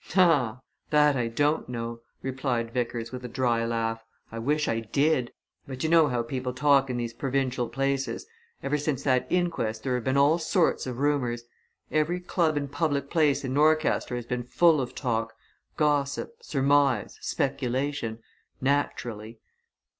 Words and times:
"Ah, 0.17 0.61
that 0.89 1.15
I 1.15 1.27
don't 1.27 1.69
know!" 1.69 1.99
replied 2.23 2.73
Vickers, 2.73 3.11
with 3.11 3.23
a 3.23 3.27
dry 3.27 3.63
laugh. 3.63 4.03
"I 4.31 4.39
wish 4.39 4.67
I 4.67 4.79
did. 4.79 5.31
But 5.67 5.83
you 5.83 5.89
know 5.91 6.07
how 6.07 6.23
people 6.23 6.53
talk 6.53 6.89
in 6.89 6.97
these 6.97 7.13
provincial 7.13 7.69
places 7.69 8.25
ever 8.63 8.79
since 8.79 9.03
that 9.03 9.27
inquest 9.31 9.83
there 9.83 9.93
have 9.93 10.03
been 10.03 10.17
all 10.17 10.39
sorts 10.39 10.87
of 10.87 10.97
rumours. 10.97 11.43
Every 11.91 12.19
club 12.19 12.57
and 12.57 12.71
public 12.71 13.11
place 13.11 13.43
in 13.45 13.53
Norcaster 13.53 14.15
has 14.15 14.25
been 14.25 14.41
full 14.41 14.81
of 14.81 14.95
talk 14.95 15.33
gossip, 15.77 16.33
surmise, 16.41 17.19
speculation. 17.21 18.23
Naturally!" 18.59 19.37